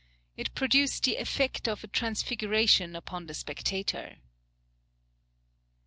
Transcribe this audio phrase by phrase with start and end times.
[0.35, 4.15] It produced the effect of a transfiguration upon the spectator."